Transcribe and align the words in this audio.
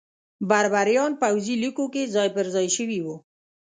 بربریان 0.49 1.11
پوځي 1.21 1.55
لیکو 1.63 1.85
کې 1.93 2.11
ځای 2.15 2.29
پرځای 2.37 2.67
شوي 2.77 2.99
وو. 3.05 3.15